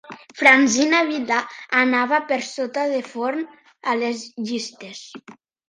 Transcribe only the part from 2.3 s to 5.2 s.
per sota de Forn a les llistes